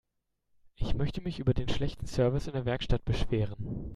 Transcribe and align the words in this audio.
Ich 0.77 0.95
möchte 0.95 1.21
mich 1.21 1.37
über 1.37 1.53
den 1.53 1.69
schlechten 1.69 2.07
Service 2.07 2.47
in 2.47 2.53
der 2.53 2.65
Werkstatt 2.65 3.05
beschweren. 3.05 3.85